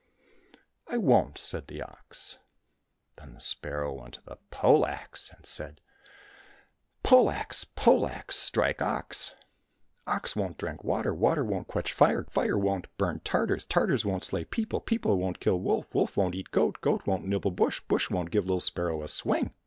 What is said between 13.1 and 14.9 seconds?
Tartars, Tartars won't slay people,